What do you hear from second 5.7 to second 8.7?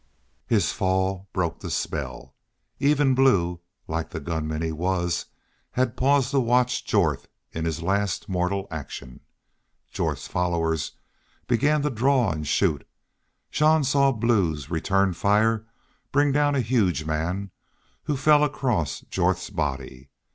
had paused to watch Jorth in his last mortal